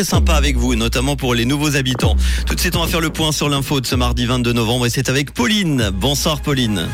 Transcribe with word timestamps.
Très 0.00 0.10
sympa 0.10 0.34
avec 0.34 0.56
vous, 0.56 0.76
notamment 0.76 1.16
pour 1.16 1.34
les 1.34 1.44
nouveaux 1.44 1.74
habitants. 1.74 2.14
Tout 2.46 2.54
de 2.54 2.60
suite, 2.60 2.76
on 2.76 2.82
va 2.82 2.86
faire 2.86 3.00
le 3.00 3.10
point 3.10 3.32
sur 3.32 3.48
l'info 3.48 3.80
de 3.80 3.86
ce 3.86 3.96
mardi 3.96 4.26
22 4.26 4.52
novembre 4.52 4.86
et 4.86 4.90
c'est 4.90 5.08
avec 5.08 5.34
Pauline. 5.34 5.90
Bonsoir 5.92 6.40
Pauline. 6.40 6.86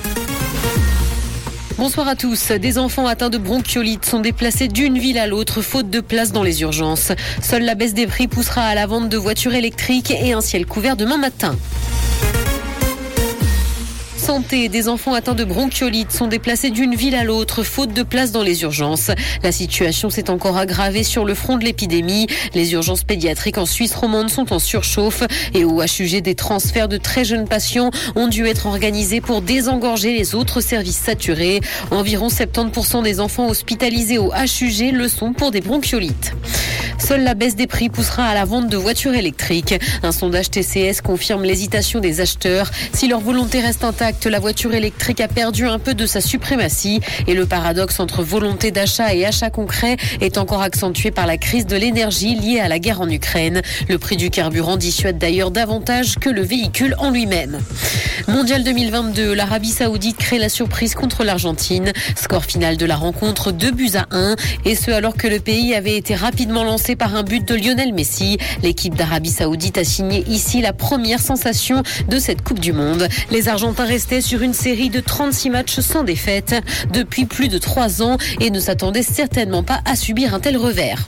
Bonsoir 1.77 2.09
à 2.09 2.17
tous. 2.17 2.51
Des 2.53 2.79
enfants 2.79 3.06
atteints 3.06 3.29
de 3.29 3.37
bronchiolite 3.37 4.06
sont 4.06 4.21
déplacés 4.21 4.69
d'une 4.69 4.98
ville 4.98 5.19
à 5.19 5.27
l'autre 5.27 5.61
faute 5.61 5.90
de 5.90 6.01
place 6.01 6.32
dans 6.32 6.43
les 6.43 6.62
urgences. 6.62 7.12
Seule 7.43 7.64
la 7.64 7.75
baisse 7.75 7.93
des 7.93 8.06
prix 8.06 8.27
poussera 8.27 8.62
à 8.62 8.75
la 8.75 8.87
vente 8.87 9.11
de 9.11 9.18
voitures 9.18 9.52
électriques 9.52 10.11
et 10.11 10.32
un 10.32 10.41
ciel 10.41 10.64
couvert 10.64 10.96
demain 10.96 11.18
matin 11.18 11.59
santé, 14.25 14.70
des 14.70 14.88
enfants 14.88 15.12
atteints 15.12 15.34
de 15.34 15.45
bronchiolite 15.45 16.11
sont 16.11 16.29
déplacés 16.29 16.70
d'une 16.70 16.95
ville 16.95 17.14
à 17.14 17.25
l'autre, 17.25 17.62
faute 17.62 17.93
de 17.93 18.02
place 18.02 18.32
dans 18.32 18.43
les 18.43 18.62
urgences. 18.62 19.11
La 19.43 19.52
situation 19.52 20.08
s'est 20.08 20.30
encore 20.30 20.57
aggravée 20.57 21.02
sur 21.02 21.27
le 21.27 21.34
front 21.34 21.58
de 21.58 21.64
l'épidémie. 21.64 22.26
Les 22.54 22.72
urgences 22.72 23.04
pédiatriques 23.04 23.58
en 23.58 23.66
Suisse 23.66 23.95
romande 23.95 24.30
sont 24.30 24.50
en 24.54 24.58
surchauffe 24.58 25.25
et 25.52 25.66
au 25.66 25.82
HUG, 25.82 26.22
des 26.22 26.35
transferts 26.35 26.89
de 26.89 26.96
très 26.96 27.26
jeunes 27.26 27.46
patients 27.46 27.90
ont 28.16 28.29
dû 28.29 28.46
être 28.46 28.64
organisés 28.64 29.21
pour 29.21 29.43
désengorger 29.43 30.16
les 30.16 30.35
autres 30.35 30.63
services 30.63 30.96
saturés. 30.96 31.61
Environ 31.91 32.28
70% 32.28 33.02
des 33.02 33.20
enfants 33.20 33.50
hospitalisés 33.50 34.16
au 34.16 34.33
HUG 34.33 34.91
le 34.94 35.06
sont 35.08 35.34
pour 35.34 35.50
des 35.50 35.61
bronchiolites. 35.61 36.33
Seule 36.98 37.22
la 37.22 37.34
baisse 37.34 37.56
des 37.56 37.66
prix 37.66 37.89
poussera 37.89 38.27
à 38.27 38.34
la 38.34 38.44
vente 38.44 38.69
de 38.69 38.77
voitures 38.77 39.14
électriques. 39.14 39.75
Un 40.02 40.12
sondage 40.12 40.50
TCS 40.50 41.00
confirme 41.02 41.44
l'hésitation 41.44 42.00
des 42.00 42.20
acheteurs. 42.20 42.70
Si 42.92 43.08
leur 43.08 43.20
volonté 43.20 43.61
reste 43.61 43.84
intacte, 43.84 44.27
la 44.27 44.39
voiture 44.39 44.75
électrique 44.75 45.20
a 45.20 45.28
perdu 45.28 45.66
un 45.66 45.78
peu 45.78 45.94
de 45.94 46.06
sa 46.06 46.20
suprématie 46.20 47.00
et 47.27 47.34
le 47.34 47.47
paradoxe 47.47 48.00
entre 48.00 48.22
volonté 48.22 48.70
d'achat 48.70 49.14
et 49.14 49.27
achat 49.27 49.50
concret 49.50 49.97
est 50.20 50.38
encore 50.38 50.62
accentué 50.62 51.11
par 51.11 51.27
la 51.27 51.36
crise 51.36 51.66
de 51.66 51.77
l'énergie 51.77 52.34
liée 52.34 52.61
à 52.61 52.69
la 52.69 52.78
guerre 52.78 53.00
en 53.00 53.08
Ukraine. 53.08 53.61
Le 53.88 53.98
prix 53.98 54.16
du 54.16 54.30
carburant 54.30 54.77
dissuade 54.77 55.19
d'ailleurs 55.19 55.50
davantage 55.50 56.16
que 56.19 56.30
le 56.30 56.42
véhicule 56.42 56.94
en 56.98 57.10
lui-même. 57.10 57.58
Mondial 58.28 58.64
2022, 58.64 59.34
l'Arabie 59.34 59.70
Saoudite 59.70 60.16
crée 60.16 60.38
la 60.38 60.48
surprise 60.48 60.94
contre 60.94 61.24
l'Argentine. 61.24 61.92
Score 62.16 62.44
final 62.44 62.76
de 62.76 62.86
la 62.86 62.97
rencontre 62.97 63.52
2 63.52 63.70
buts 63.72 63.91
à 63.94 64.06
1 64.10 64.36
et 64.64 64.74
ce 64.74 64.91
alors 64.91 65.16
que 65.16 65.26
le 65.26 65.41
pays 65.41 65.74
avait 65.74 65.97
été 65.97 66.14
rapidement 66.14 66.64
lancé 66.64 66.83
par 66.92 67.16
un 67.16 67.22
but 67.22 67.46
de 67.48 67.54
Lionel 67.54 67.94
Messi. 67.94 68.36
L'équipe 68.62 68.94
d'Arabie 68.94 69.30
Saoudite 69.30 69.78
a 69.78 69.84
signé 69.84 70.22
ici 70.28 70.60
la 70.60 70.74
première 70.74 71.20
sensation 71.20 71.82
de 72.08 72.18
cette 72.18 72.42
Coupe 72.42 72.60
du 72.60 72.74
Monde. 72.74 73.08
Les 73.30 73.48
Argentins 73.48 73.86
restaient 73.86 74.20
sur 74.20 74.42
une 74.42 74.52
série 74.52 74.91
de 74.91 75.00
36 75.00 75.48
matchs 75.48 75.80
sans 75.80 76.04
défaite 76.04 76.54
depuis 76.92 77.24
plus 77.24 77.48
de 77.48 77.56
trois 77.56 78.02
ans 78.02 78.18
et 78.41 78.50
ne 78.50 78.60
s'attendaient 78.60 79.02
certainement 79.02 79.62
pas 79.62 79.80
à 79.86 79.96
subir 79.96 80.34
un 80.34 80.41
tel 80.41 80.58
revers. 80.58 81.06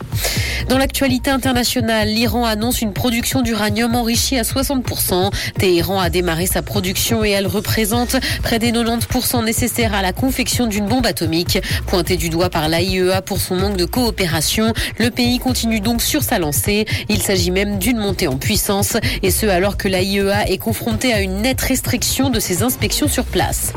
Dans 0.69 0.79
l'actualité 0.79 1.31
internationale, 1.31 2.09
l'Iran 2.09 2.45
annonce 2.45 2.81
une 2.81 2.93
production 2.93 3.43
d'uranium 3.43 3.95
enrichi 3.95 4.39
à 4.39 4.43
60%. 4.43 5.31
Téhéran 5.59 6.01
a 6.01 6.11
démarré 6.11 6.47
sa 6.47 6.63
production 6.63 7.25
et 7.25 7.31
elle 7.31 7.47
représente 7.47 8.17
près 8.43 8.59
des 8.59 8.73
90% 8.73 9.45
nécessaires 9.45 9.95
à 9.95 10.03
la 10.03 10.13
confection 10.13 10.67
d'une 10.67 10.87
bombe 10.87 11.07
atomique. 11.07 11.59
Pointé 11.87 12.17
du 12.17 12.31
doigt 12.31 12.51
par 12.51 12.69
l'AIEA 12.69 13.23
pour 13.23 13.39
son 13.39 13.57
manque 13.57 13.77
de 13.77 13.85
coopération, 13.85 14.73
le 14.99 15.11
pays 15.11 15.39
continue 15.39 15.66
donc 15.81 16.03
sur 16.03 16.23
sa 16.23 16.39
lancée. 16.39 16.87
Il 17.09 17.23
s'agit 17.23 17.51
même 17.51 17.79
d'une 17.79 17.99
montée 17.99 18.29
en 18.29 18.37
puissance 18.37 18.97
et 19.23 19.31
ce 19.31 19.47
alors 19.47 19.77
que 19.77 19.89
l'AIEA 19.89 20.49
est 20.49 20.59
confrontée 20.59 21.13
à 21.13 21.21
une 21.21 21.43
nette 21.43 21.61
restriction 21.61 22.31
de 22.31 22.41
ses 22.41 22.63
inspections 22.63 23.09
sur 23.09 23.25
place. 23.25 23.73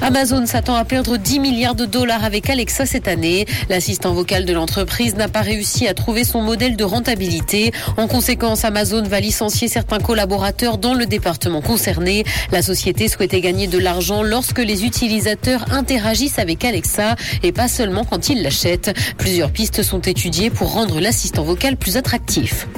Amazon 0.00 0.46
s'attend 0.46 0.76
à 0.76 0.84
perdre 0.84 1.16
10 1.16 1.40
milliards 1.40 1.74
de 1.74 1.84
dollars 1.84 2.24
avec 2.24 2.48
Alexa 2.48 2.86
cette 2.86 3.08
année. 3.08 3.46
L'assistant 3.68 4.14
vocal 4.14 4.44
de 4.44 4.52
l'entreprise 4.52 5.16
n'a 5.16 5.28
pas 5.28 5.40
réussi 5.40 5.88
à 5.88 5.94
trouver 5.94 6.24
son 6.24 6.40
modèle 6.40 6.76
de 6.76 6.84
rentabilité. 6.84 7.72
En 7.96 8.06
conséquence, 8.06 8.64
Amazon 8.64 9.02
va 9.02 9.20
licencier 9.20 9.66
certains 9.68 9.98
collaborateurs 9.98 10.78
dans 10.78 10.94
le 10.94 11.06
département 11.06 11.60
concerné. 11.60 12.24
La 12.52 12.62
société 12.62 13.08
souhaitait 13.08 13.40
gagner 13.40 13.66
de 13.66 13.78
l'argent 13.78 14.22
lorsque 14.22 14.60
les 14.60 14.84
utilisateurs 14.84 15.64
interagissent 15.72 16.38
avec 16.38 16.64
Alexa 16.64 17.16
et 17.42 17.52
pas 17.52 17.68
seulement 17.68 18.04
quand 18.04 18.28
ils 18.28 18.42
l'achètent. 18.42 18.96
Plusieurs 19.16 19.50
pistes 19.50 19.82
sont 19.82 20.00
étudiées 20.00 20.50
pour 20.50 20.72
rendre 20.72 21.00
l'assistant 21.18 21.42
vocal 21.42 21.76
plus 21.76 21.96
attractif. 21.96 22.68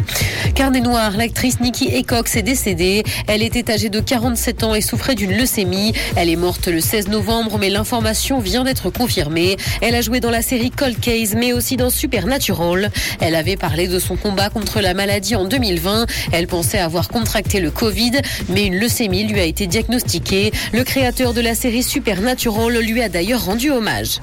Carnet 0.55 0.81
noir, 0.81 1.15
l'actrice 1.15 1.61
Nikki 1.61 1.91
Ecox 1.95 2.37
est 2.37 2.43
décédée. 2.43 3.05
Elle 3.27 3.43
était 3.43 3.71
âgée 3.71 3.91
de 3.91 4.01
47 4.01 4.63
ans 4.65 4.75
et 4.75 4.81
souffrait 4.81 5.15
d'une 5.15 5.37
leucémie. 5.37 5.93
Elle 6.17 6.31
est 6.31 6.37
morte 6.37 6.67
le 6.67 6.81
16 6.81 7.09
novembre, 7.09 7.59
mais 7.59 7.69
l'information 7.69 8.39
vient 8.39 8.65
d'être 8.65 8.89
confirmée. 8.89 9.59
Elle 9.83 9.95
a 9.95 10.01
joué 10.01 10.21
dans 10.21 10.31
la 10.31 10.41
série 10.41 10.71
Cold 10.71 10.99
Case, 11.01 11.35
mais 11.37 11.53
aussi 11.53 11.77
dans 11.77 11.91
Supernatural. 11.91 12.91
Elle 13.21 13.35
avait 13.35 13.59
parlé 13.59 13.89
de 13.89 13.99
son 13.99 14.17
combat 14.17 14.49
contre 14.49 14.81
la 14.81 14.95
maladie 14.95 15.37
en 15.37 15.45
2020. 15.45 16.07
Elle 16.33 16.47
pensait 16.47 16.79
avoir 16.79 17.09
contracté 17.09 17.61
le 17.61 17.71
Covid, 17.71 18.13
mais 18.49 18.65
une 18.65 18.79
leucémie 18.79 19.25
lui 19.25 19.39
a 19.39 19.45
été 19.45 19.67
diagnostiquée. 19.67 20.51
Le 20.73 20.83
créateur 20.83 21.35
de 21.35 21.43
la 21.43 21.55
série 21.55 21.83
Supernatural 21.83 22.79
lui 22.79 23.03
a 23.03 23.11
d'ailleurs 23.11 23.45
rendu 23.45 23.71
hommage. 23.71 24.21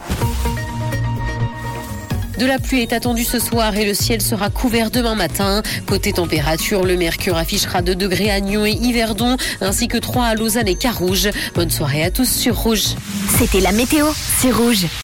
De 2.38 2.46
la 2.46 2.59
pluie 2.59 2.81
est 2.81 2.94
attendue 2.94 3.24
ce 3.24 3.40
soir 3.40 3.75
et 3.78 3.86
le 3.86 3.94
ciel 3.94 4.22
sera 4.22 4.50
couvert 4.50 4.92
demain 4.92 5.16
matin. 5.16 5.64
Côté 5.88 6.14
température, 6.14 6.86
le 6.86 6.96
mercure 6.96 7.38
affichera 7.38 7.81
2 7.81 7.96
degrés 7.96 8.30
à 8.30 8.40
Nyon 8.40 8.66
et 8.66 8.72
Yverdon, 8.72 9.38
ainsi 9.62 9.88
que 9.88 9.98
3 9.98 10.25
à 10.25 10.36
Lausanne 10.36 10.68
et 10.68 10.75
Carouge. 10.75 11.30
Bonne 11.56 11.72
soirée 11.72 12.03
à 12.03 12.12
tous 12.12 12.30
sur 12.30 12.58
Rouge. 12.58 12.96
C'était 13.38 13.59
la 13.59 13.72
météo, 13.72 14.06
c'est 14.40 14.52
Rouge. 14.52 14.88